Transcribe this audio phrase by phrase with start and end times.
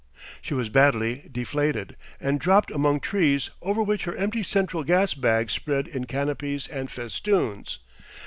[0.41, 5.53] She was badly deflated, and dropped among trees, over which her empty central gas bags
[5.53, 7.77] spread in canopies and festoons.